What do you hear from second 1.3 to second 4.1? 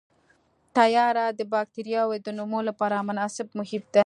د بکټریاوو د نمو لپاره مناسب محیط دی.